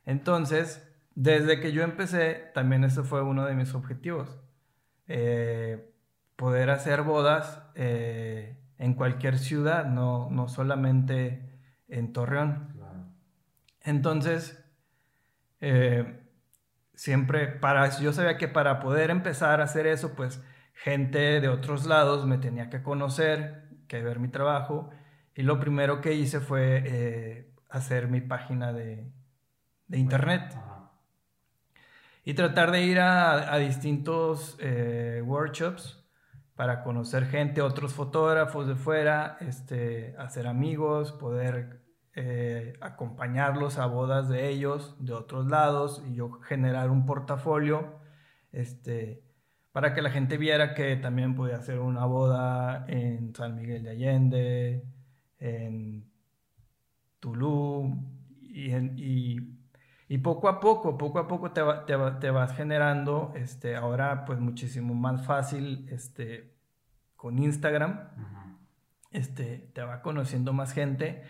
Entonces, 0.05 0.87
desde 1.15 1.61
que 1.61 1.73
yo 1.73 1.83
empecé, 1.83 2.51
también 2.55 2.85
eso 2.85 3.05
fue 3.05 3.23
uno 3.23 3.45
de 3.47 3.55
mis 3.55 3.75
objetivos. 3.75 4.39
Eh, 5.09 5.93
poder 6.37 6.71
hacer 6.71 7.03
bodas 7.03 7.63
eh, 7.75 8.59
en 8.79 8.95
cualquier 8.95 9.39
ciudad, 9.39 9.87
no, 9.87 10.29
no 10.31 10.49
solamente 10.49 11.61
en 11.89 12.13
Torreón. 12.13 12.75
Entonces, 13.83 14.63
eh, 15.61 16.21
siempre, 16.95 17.47
para, 17.47 17.89
yo 17.99 18.13
sabía 18.13 18.37
que 18.37 18.49
para 18.49 18.81
poder 18.81 19.11
empezar 19.11 19.61
a 19.61 19.65
hacer 19.65 19.87
eso, 19.87 20.15
pues 20.15 20.43
gente 20.75 21.41
de 21.41 21.49
otros 21.49 21.87
lados 21.87 22.27
me 22.27 22.39
tenía 22.39 22.69
que 22.69 22.83
conocer, 22.83 23.66
que 23.87 24.03
ver 24.03 24.19
mi 24.19 24.29
trabajo. 24.29 24.91
Y 25.35 25.43
lo 25.43 25.61
primero 25.61 26.01
que 26.01 26.15
hice 26.15 26.41
fue 26.41 26.83
eh, 26.85 27.51
hacer 27.69 28.09
mi 28.09 28.21
página 28.21 28.73
de, 28.73 29.11
de 29.89 29.99
internet. 29.99 30.57
Y 32.25 32.35
tratar 32.35 32.73
de 32.73 32.83
ir 32.83 32.99
a, 32.99 33.57
distintos 33.59 34.57
eh, 34.61 35.23
workshops 35.25 36.05
para 36.57 36.83
conocer 36.83 37.27
gente, 37.27 37.63
otros 37.63 37.93
fotógrafos 37.93 38.67
de 38.67 38.75
fuera, 38.75 39.37
este, 39.41 40.17
hacer 40.19 40.47
amigos, 40.47 41.13
poder 41.13 41.83
eh, 42.15 42.73
acompañarlos 42.81 43.79
a 43.79 43.87
bodas 43.87 44.29
de 44.29 44.49
ellos, 44.49 44.97
de 44.99 45.13
otros 45.13 45.47
lados, 45.47 46.03
y 46.09 46.15
yo 46.15 46.33
generar 46.41 46.91
un 46.91 47.07
portafolio. 47.07 48.01
Este, 48.51 49.23
para 49.77 49.93
que 49.93 50.01
la 50.01 50.09
gente 50.09 50.39
viera 50.39 50.73
que 50.73 50.97
también 50.97 51.35
podía 51.35 51.57
hacer 51.57 51.81
una 51.81 52.07
boda 52.07 52.87
en 52.89 53.35
San 53.35 53.57
Miguel 53.57 53.83
de 53.83 53.91
Allende, 53.91 54.83
en 55.39 56.11
Tulum, 57.21 58.03
y, 58.41 59.37
y, 60.09 60.19
poco 60.23 60.49
a 60.49 60.61
poco, 60.61 60.97
poco 60.97 61.19
a 61.19 61.29
poco 61.29 61.51
te, 61.51 61.61
te, 61.87 62.31
vas 62.31 62.57
generando, 62.57 63.35
este, 63.37 63.77
ahora 63.77 64.25
pues 64.25 64.41
muchísimo 64.41 64.95
más 64.95 65.27
fácil 65.27 65.87
este, 65.91 66.55
con 67.15 67.39
Instagram, 67.39 68.01
este, 69.11 69.59
te 69.75 69.83
va 69.83 70.01
conociendo 70.01 70.55
más 70.55 70.73
gente 70.73 71.23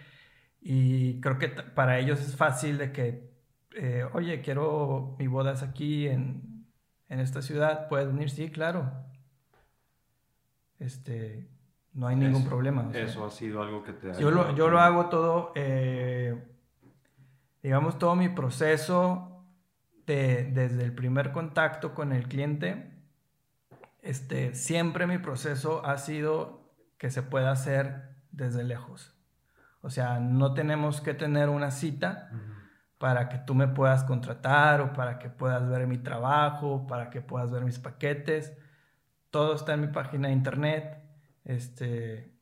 y 0.61 1.21
creo 1.21 1.38
que 1.38 1.49
para 1.49 1.99
ellos 1.99 2.21
es 2.21 2.37
fácil 2.37 2.79
de 2.79 2.93
que, 2.93 3.29
eh, 3.75 4.05
oye, 4.12 4.41
quiero 4.41 5.17
mi 5.19 5.26
boda 5.26 5.55
es 5.55 5.65
aquí 5.65 6.07
en 6.07 6.56
en 7.09 7.21
esta 7.21 7.43
ciudad, 7.43 7.89
¿puedes 7.89 8.09
venir? 8.09 8.31
Sí, 8.31 8.51
claro. 8.51 8.91
Este, 10.79 11.49
no 11.95 12.07
hay 12.09 12.17
ningún 12.17 12.45
problema. 12.45 12.91
eso 12.93 13.25
ha 13.25 13.31
sido 13.31 13.63
algo 13.63 13.83
que 13.83 13.93
te 13.93 14.11
ha 14.11 14.19
yo 14.19 14.31
lo, 14.31 14.55
yo 14.55 14.69
lo 14.69 14.81
hago 14.81 15.09
todo, 15.09 15.53
eh, 15.55 16.45
digamos, 17.63 17.99
todo 17.99 18.15
mi 18.17 18.29
proceso 18.29 19.45
de, 20.07 20.51
desde 20.53 20.85
el 20.85 20.95
primer 20.95 21.33
contacto 21.33 21.95
con 21.95 22.13
el 22.13 22.29
cliente, 22.29 22.93
este, 24.03 24.55
siempre 24.55 25.07
mi 25.07 25.19
proceso 25.19 25.85
ha 25.85 25.99
sido 25.99 26.71
que 26.99 27.11
se 27.11 27.23
pueda 27.23 27.51
hacer 27.51 28.17
desde 28.31 28.63
lejos. 28.63 29.15
O 29.81 29.91
sea, 29.91 30.21
no 30.21 30.55
tenemos 30.55 31.01
que 31.01 31.15
tener 31.15 31.49
una 31.49 31.71
cita 31.71 32.31
para 32.99 33.29
que 33.29 33.38
tú 33.38 33.55
me 33.55 33.69
puedas 33.69 34.05
contratar 34.05 34.81
o 34.81 34.93
para 34.93 35.19
que 35.19 35.29
puedas 35.29 35.69
ver 35.69 35.87
mi 35.87 35.99
trabajo, 35.99 36.87
para 36.87 37.11
que 37.11 37.21
puedas 37.21 37.50
ver 37.50 37.65
mis 37.65 37.79
paquetes. 37.79 38.57
Todo 39.31 39.55
está 39.55 39.75
en 39.75 39.83
mi 39.83 39.88
página 39.88 40.29
de 40.29 40.35
internet. 40.35 41.03
Este, 41.45 42.33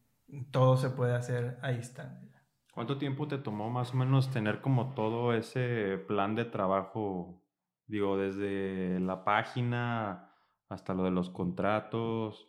todo 0.50 0.76
se 0.76 0.90
puede 0.90 1.14
hacer 1.14 1.58
a 1.62 1.70
distancia. 1.70 2.42
¿Cuánto 2.72 2.98
tiempo 2.98 3.28
te 3.28 3.38
tomó 3.38 3.70
más 3.70 3.94
o 3.94 3.96
menos 3.96 4.30
tener 4.30 4.60
como 4.60 4.94
todo 4.94 5.32
ese 5.32 5.98
plan 6.08 6.34
de 6.34 6.44
trabajo? 6.44 7.40
Digo, 7.86 8.16
desde 8.16 8.98
la 9.00 9.24
página 9.24 10.30
hasta 10.68 10.94
lo 10.94 11.04
de 11.04 11.10
los 11.10 11.30
contratos, 11.30 12.48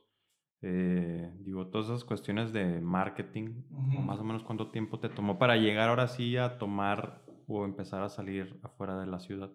eh, 0.62 1.32
digo, 1.42 1.68
todas 1.68 1.88
esas 1.88 2.04
cuestiones 2.04 2.54
de 2.54 2.82
marketing, 2.82 3.64
más 4.04 4.20
o 4.20 4.24
menos 4.24 4.44
cuánto 4.44 4.72
tiempo 4.72 5.00
te 5.00 5.10
tomó 5.10 5.38
para 5.38 5.58
llegar 5.58 5.90
ahora 5.90 6.08
sí 6.08 6.38
a 6.38 6.58
tomar 6.58 7.25
o 7.48 7.66
empezar 7.66 8.04
a 8.04 8.10
salir 8.10 8.60
afuera 8.64 8.98
de 9.00 9.08
la 9.08 9.20
ciudad. 9.20 9.52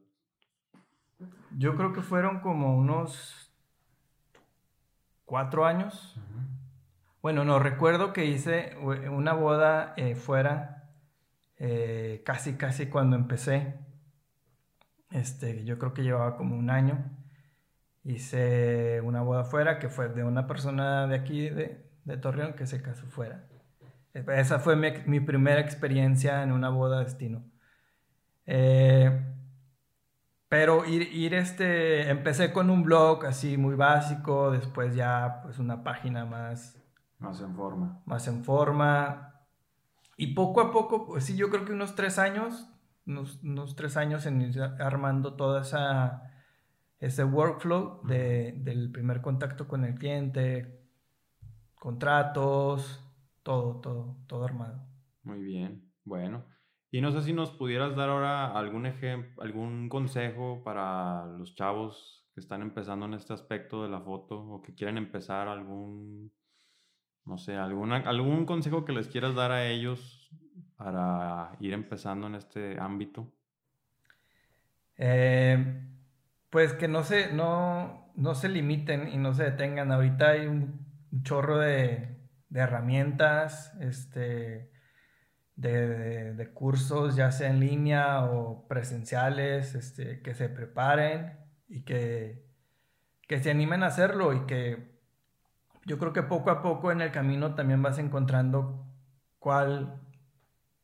Yo 1.57 1.77
creo 1.77 1.93
que 1.93 2.03
fueron 2.03 2.41
como 2.41 2.77
unos 2.77 3.53
cuatro 5.25 5.67
años. 5.67 6.17
Bueno, 7.23 7.45
no, 7.45 7.59
recuerdo 7.59 8.13
que 8.13 8.25
hice 8.25 8.77
una 8.79 9.33
boda 9.35 9.93
eh, 9.97 10.15
fuera, 10.15 10.91
eh, 11.59 12.23
casi, 12.25 12.55
casi 12.55 12.87
cuando 12.87 13.17
empecé. 13.17 13.75
Este, 15.11 15.65
yo 15.65 15.79
creo 15.79 15.93
que 15.93 16.03
llevaba 16.03 16.37
como 16.37 16.57
un 16.57 16.71
año. 16.71 16.99
Hice 18.05 19.01
una 19.03 19.23
boda 19.23 19.45
fuera 19.45 19.79
que 19.79 19.89
fue 19.89 20.09
de 20.09 20.25
una 20.25 20.47
persona 20.47 21.07
de 21.07 21.17
aquí, 21.17 21.51
de, 21.51 21.85
de 22.05 22.17
Torreón, 22.17 22.55
que 22.55 22.67
se 22.67 22.81
casó 22.81 23.07
fuera. 23.07 23.47
Esa 24.15 24.59
fue 24.59 24.75
mi, 24.77 24.91
mi 25.07 25.21
primera 25.21 25.61
experiencia 25.61 26.43
en 26.43 26.53
una 26.53 26.71
boda 26.71 27.01
destino. 27.01 27.45
Eh, 28.53 29.27
pero 30.49 30.85
ir, 30.85 31.03
ir, 31.15 31.35
este, 31.35 32.11
empecé 32.11 32.53
con 32.53 32.69
un 32.69 32.83
blog 32.83 33.25
así 33.27 33.57
muy 33.57 33.77
básico, 33.77 34.51
después 34.51 34.97
ya 34.97 35.41
pues 35.45 35.61
una 35.61 35.85
página 35.85 36.25
más 36.25 36.81
más 37.21 37.41
en 37.43 37.55
forma. 37.55 38.03
Más 38.07 38.27
en 38.27 38.43
forma. 38.45 39.35
Y 40.17 40.35
poco 40.35 40.61
a 40.61 40.73
poco, 40.73 41.07
pues 41.07 41.25
sí, 41.25 41.37
yo 41.37 41.51
creo 41.51 41.65
que 41.65 41.73
unos 41.73 41.95
tres 41.95 42.19
años, 42.19 42.69
unos, 43.07 43.77
tres 43.77 43.97
años 43.97 44.27
en 44.27 44.41
ir 44.41 44.61
armando 44.61 45.35
toda 45.35 45.61
esa, 45.61 46.33
ese 46.99 47.25
workflow 47.25 48.07
de, 48.07 48.55
del 48.57 48.91
primer 48.91 49.21
contacto 49.21 49.69
con 49.69 49.85
el 49.85 49.95
cliente, 49.95 50.83
contratos, 51.75 53.05
todo, 53.43 53.81
todo, 53.81 54.17
todo 54.27 54.45
armado. 54.45 54.83
Muy 55.23 55.41
bien, 55.43 55.91
bueno. 56.05 56.45
Y 56.91 57.01
no 57.01 57.13
sé 57.13 57.23
si 57.23 57.33
nos 57.33 57.51
pudieras 57.51 57.95
dar 57.95 58.11
ahora 58.11 58.53
algún 58.53 58.87
ejemplo, 58.87 59.43
algún 59.43 59.89
consejo 59.89 60.63
para 60.65 61.27
los 61.27 61.55
chavos 61.55 62.27
que 62.35 62.41
están 62.41 62.63
empezando 62.63 63.07
en 63.07 63.15
este 63.15 63.33
aspecto 63.33 63.83
de 63.83 63.89
la 63.89 64.01
foto 64.01 64.41
o 64.41 64.63
que 64.63 64.75
quieren 64.75 64.99
empezar 64.99 65.49
algún 65.49 66.33
no 67.25 67.39
sé, 67.39 67.57
alguna, 67.57 67.99
algún 67.99 68.45
consejo 68.45 68.85
que 68.85 68.93
les 68.93 69.09
quieras 69.09 69.35
dar 69.35 69.53
a 69.53 69.67
ellos 69.67 70.31
para 70.77 71.53
ir 71.61 71.73
empezando 71.73 72.27
en 72.27 72.35
este 72.35 72.81
ámbito. 72.81 73.33
Eh, 74.97 75.83
pues 76.51 76.73
que 76.73 76.89
no 76.89 77.05
se, 77.05 77.33
no, 77.33 78.13
no 78.17 78.35
se 78.35 78.49
limiten 78.49 79.09
y 79.09 79.17
no 79.17 79.33
se 79.33 79.45
detengan. 79.45 79.93
Ahorita 79.93 80.31
hay 80.31 80.47
un, 80.47 80.89
chorro 81.23 81.59
de, 81.59 82.17
herramientas, 82.53 83.75
este, 83.81 84.71
de, 85.61 86.51
cursos, 86.55 87.17
ya 87.17 87.31
sea 87.33 87.51
en 87.51 87.61
línea 87.61 88.25
o 88.25 88.67
presenciales, 88.67 89.75
este, 89.75 90.21
que 90.23 90.35
se 90.35 90.49
preparen 90.49 91.39
y 91.69 91.83
que, 91.83 92.47
que 93.29 93.41
se 93.41 93.51
animen 93.51 93.83
a 93.83 93.87
hacerlo 93.87 94.33
y 94.33 94.47
que 94.47 94.99
yo 95.85 95.99
creo 95.99 96.13
que 96.13 96.23
poco 96.23 96.51
a 96.51 96.63
poco 96.63 96.93
en 96.93 97.01
el 97.01 97.11
camino 97.11 97.55
también 97.55 97.83
vas 97.83 97.99
encontrando 97.99 98.87
cuál, 99.39 100.01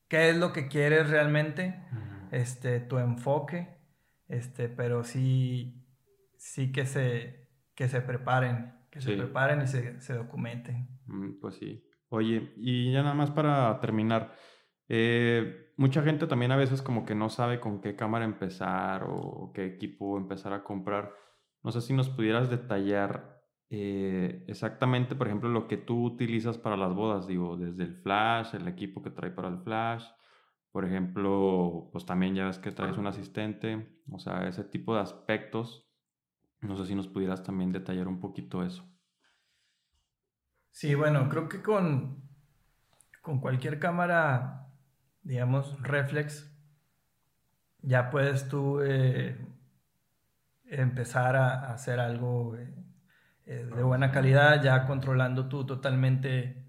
qué 0.09 0.31
es 0.31 0.37
lo 0.37 0.53
que 0.53 0.69
quieres 0.69 1.09
realmente, 1.11 1.83
este, 2.31 2.81
tu 2.81 2.99
enfoque, 2.99 3.79
este, 4.29 4.69
pero 4.69 5.05
sí, 5.05 5.87
sí 6.37 6.73
que 6.73 6.85
se, 6.87 7.49
que 7.75 7.89
se 7.89 8.01
preparen, 8.01 8.75
que 8.91 9.01
se 9.01 9.17
preparen 9.17 9.63
y 9.63 9.67
se, 9.67 10.01
se 10.01 10.15
documenten. 10.15 10.89
Mm, 11.07 11.41
pues 11.41 11.57
sí. 11.57 11.83
Oye, 12.09 12.53
y 12.57 12.93
ya 12.93 13.03
nada 13.03 13.15
más 13.15 13.31
para 13.31 13.79
terminar, 13.81 14.33
eh, 14.89 15.73
mucha 15.77 16.03
gente 16.03 16.27
también 16.27 16.53
a 16.53 16.57
veces 16.57 16.83
como 16.83 17.05
que 17.05 17.15
no 17.15 17.29
sabe 17.29 17.61
con 17.61 17.81
qué 17.81 17.97
cámara 17.97 18.25
empezar 18.25 19.05
o 19.09 19.53
qué 19.55 19.67
equipo 19.67 20.17
empezar 20.19 20.53
a 20.53 20.65
comprar. 20.65 21.13
No 21.63 21.73
sé 21.73 21.81
si 21.81 21.93
nos 21.93 22.09
pudieras 22.09 22.51
detallar 22.51 23.37
eh, 23.69 24.45
exactamente, 24.47 25.17
por 25.17 25.27
ejemplo, 25.27 25.49
lo 25.49 25.67
que 25.67 25.77
tú 25.77 26.05
utilizas 26.05 26.59
para 26.59 26.77
las 26.77 26.95
bodas, 26.95 27.27
digo, 27.27 27.57
desde 27.57 27.85
el 27.85 27.97
flash, 27.97 28.55
el 28.55 28.69
equipo 28.69 29.03
que 29.03 29.11
trae 29.11 29.31
para 29.31 29.49
el 29.49 29.59
flash, 29.59 30.05
por 30.71 30.85
ejemplo, 30.85 31.89
pues 31.93 32.07
también 32.07 32.35
ya 32.35 32.47
ves 32.47 32.59
que 32.59 32.71
traes 32.71 32.97
un 32.99 33.07
asistente, 33.07 34.03
o 34.11 34.19
sea, 34.19 34.47
ese 34.47 34.63
tipo 34.65 34.95
de 34.95 35.01
aspectos, 35.01 35.89
no 36.61 36.77
sé 36.77 36.87
si 36.87 36.95
nos 36.95 37.09
pudieras 37.09 37.43
también 37.43 37.73
detallar 37.73 38.09
un 38.09 38.21
poquito 38.21 38.63
eso. 38.63 38.85
Sí, 40.71 40.95
bueno, 40.95 41.29
creo 41.29 41.49
que 41.49 41.63
con, 41.63 42.29
con 43.23 43.41
cualquier 43.41 43.79
cámara, 43.79 44.66
digamos, 45.27 45.77
reflex, 45.83 46.49
ya 47.83 48.11
puedes 48.11 48.49
tú 48.49 48.81
eh, 48.81 49.37
empezar 50.67 51.35
a, 51.35 51.73
hacer 51.73 51.99
algo 51.99 52.57
eh, 52.57 52.73
eh, 53.47 53.69
de 53.75 53.83
buena 53.83 54.13
calidad, 54.13 54.63
ya 54.63 54.87
controlando 54.87 55.49
tú 55.49 55.67
totalmente, 55.67 56.65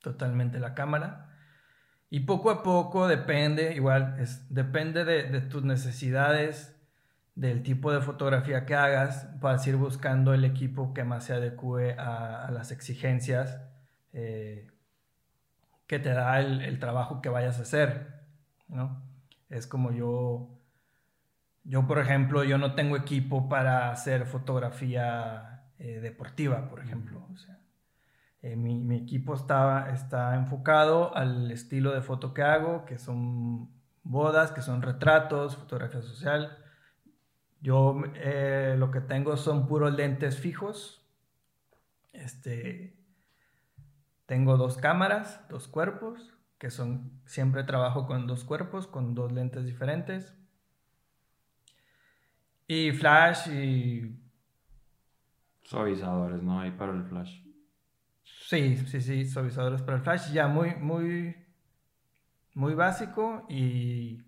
totalmente 0.00 0.58
la 0.58 0.74
cámara. 0.74 1.34
Y 2.08 2.20
poco 2.20 2.50
a 2.50 2.62
poco 2.62 3.08
depende, 3.08 3.74
igual, 3.74 4.16
es, 4.20 4.52
depende 4.52 5.04
de, 5.04 5.40
tus 5.42 5.62
necesidades, 5.62 6.74
del 7.34 7.62
tipo 7.62 7.92
de 7.92 8.00
fotografía 8.00 8.64
que 8.64 8.74
hagas, 8.74 9.38
vas 9.38 9.66
ir 9.66 9.76
buscando 9.76 10.32
el 10.32 10.46
equipo 10.46 10.94
que 10.94 11.04
más 11.04 11.24
se 11.24 11.34
adecue 11.34 11.94
a, 11.98 12.50
las 12.50 12.70
exigencias 12.70 13.60
que 15.86 15.98
te 15.98 16.10
da 16.10 16.40
el, 16.40 16.62
el, 16.62 16.78
trabajo 16.78 17.22
que 17.22 17.28
vayas 17.28 17.58
a 17.58 17.62
hacer, 17.62 18.22
¿no? 18.68 19.02
Es 19.48 19.66
como 19.66 19.92
yo, 19.92 20.48
yo 21.64 21.86
por 21.86 21.98
ejemplo, 21.98 22.44
yo 22.44 22.58
no 22.58 22.74
tengo 22.74 22.96
equipo 22.96 23.48
para 23.48 23.90
hacer 23.90 24.26
fotografía 24.26 25.56
eh, 25.78 26.00
deportiva, 26.00 26.68
por 26.68 26.80
ejemplo. 26.80 27.26
O 27.32 27.36
sea, 27.36 27.58
eh, 28.42 28.56
mi, 28.56 28.80
mi, 28.80 28.96
equipo 28.96 29.34
está, 29.34 29.90
está 29.92 30.34
enfocado 30.36 31.14
al 31.16 31.50
estilo 31.50 31.92
de 31.92 32.00
foto 32.00 32.32
que 32.32 32.42
hago, 32.42 32.84
que 32.86 32.98
son 32.98 33.70
bodas, 34.02 34.52
que 34.52 34.62
son 34.62 34.82
retratos, 34.82 35.56
fotografía 35.56 36.00
social. 36.00 36.58
Yo 37.60 38.02
eh, 38.14 38.74
lo 38.78 38.90
que 38.90 39.00
tengo 39.00 39.36
son 39.36 39.66
puros 39.66 39.94
lentes 39.94 40.38
fijos. 40.38 41.02
Este, 42.12 42.96
tengo 44.26 44.56
dos 44.56 44.76
cámaras, 44.76 45.40
dos 45.48 45.68
cuerpos, 45.68 46.34
que 46.58 46.70
son, 46.70 47.20
siempre 47.24 47.64
trabajo 47.64 48.06
con 48.06 48.26
dos 48.26 48.44
cuerpos, 48.44 48.86
con 48.86 49.14
dos 49.14 49.32
lentes 49.32 49.64
diferentes. 49.64 50.34
Y 52.68 52.92
flash 52.92 53.48
y 53.48 54.26
Suavizadores, 55.66 56.42
¿no? 56.42 56.60
Ahí 56.60 56.70
para 56.70 56.92
el 56.92 57.02
flash. 57.02 57.40
Sí, 58.22 58.76
sí, 58.76 59.00
sí, 59.00 59.24
suavizadores 59.24 59.82
para 59.82 59.96
el 59.96 60.02
flash. 60.04 60.32
Ya 60.32 60.46
muy, 60.46 60.76
muy, 60.76 61.34
muy 62.54 62.74
básico 62.74 63.44
y 63.48 64.22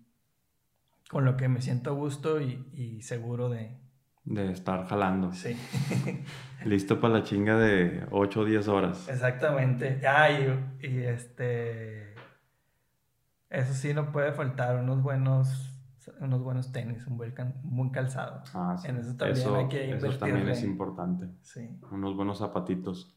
con 1.09 1.23
lo 1.23 1.37
que 1.37 1.47
me 1.47 1.61
siento 1.61 1.91
a 1.91 1.93
gusto 1.93 2.41
y, 2.41 3.01
seguro 3.01 3.47
de... 3.47 3.77
De 4.23 4.51
estar 4.51 4.85
jalando. 4.87 5.31
Sí. 5.33 5.57
Listo 6.65 6.99
para 6.99 7.15
la 7.15 7.23
chinga 7.23 7.57
de 7.57 8.05
8 8.11 8.39
o 8.41 8.45
10 8.45 8.67
horas. 8.67 9.09
Exactamente. 9.09 10.01
Ah, 10.07 10.29
y 10.29 10.97
este... 10.99 12.13
Eso 13.49 13.73
sí, 13.73 13.93
no 13.93 14.11
puede 14.11 14.31
faltar 14.31 14.75
unos 14.75 15.01
buenos 15.01 15.69
unos 16.19 16.41
buenos 16.41 16.71
tenis, 16.71 17.05
un 17.07 17.17
buen, 17.17 17.33
buen 17.63 17.89
calzado. 17.89 18.43
Ah, 18.53 18.75
En 18.83 18.97
eso 18.97 19.15
también 19.15 19.55
hay 19.55 19.67
que 19.67 19.85
invertir. 19.85 20.09
Eso 20.09 20.19
también 20.19 20.49
es 20.49 20.63
importante. 20.63 21.27
Sí. 21.41 21.79
Unos 21.91 22.15
buenos 22.15 22.39
zapatitos. 22.39 23.15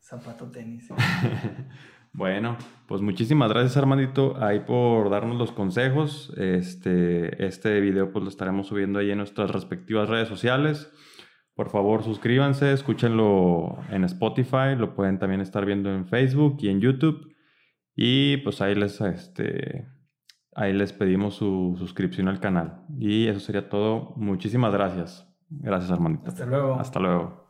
Zapato 0.00 0.50
tenis. 0.50 0.88
Bueno, 2.16 2.56
pues 2.86 3.02
muchísimas 3.02 3.50
gracias 3.50 3.76
Armandito 3.76 4.42
ahí 4.42 4.60
por 4.60 5.10
darnos 5.10 5.36
los 5.36 5.52
consejos. 5.52 6.32
Este, 6.38 7.46
este 7.46 7.80
video 7.80 8.10
pues 8.10 8.22
lo 8.22 8.30
estaremos 8.30 8.68
subiendo 8.68 8.98
ahí 8.98 9.10
en 9.10 9.18
nuestras 9.18 9.50
respectivas 9.50 10.08
redes 10.08 10.26
sociales. 10.26 10.90
Por 11.54 11.68
favor, 11.68 12.02
suscríbanse, 12.02 12.72
escúchenlo 12.72 13.78
en 13.90 14.04
Spotify, 14.04 14.76
lo 14.76 14.94
pueden 14.94 15.18
también 15.18 15.42
estar 15.42 15.66
viendo 15.66 15.92
en 15.94 16.06
Facebook 16.06 16.56
y 16.60 16.68
en 16.68 16.80
YouTube. 16.80 17.34
Y 17.94 18.38
pues 18.38 18.62
ahí 18.62 18.74
les, 18.74 19.00
este, 19.00 19.86
ahí 20.54 20.72
les 20.72 20.94
pedimos 20.94 21.34
su 21.34 21.76
suscripción 21.78 22.28
al 22.28 22.40
canal. 22.40 22.84
Y 22.98 23.26
eso 23.26 23.40
sería 23.40 23.68
todo. 23.68 24.14
Muchísimas 24.16 24.72
gracias. 24.72 25.26
Gracias, 25.48 25.90
Armandito. 25.90 26.28
Hasta 26.28 26.46
luego. 26.46 26.74
Hasta 26.74 27.00
luego. 27.00 27.45